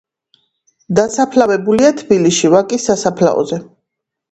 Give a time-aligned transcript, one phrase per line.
[0.99, 3.63] დასაფლავებულია თბილისში, ვაკის სასაფლაოზე.